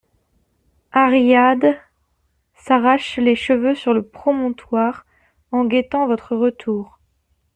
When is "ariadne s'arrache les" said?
0.93-3.35